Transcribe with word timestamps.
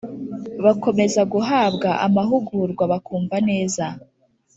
bakomeza 0.65 1.21
guhabwa 1.33 1.89
amahugurwa 2.05 2.83
bakumva 2.91 3.35
neza 3.49 3.85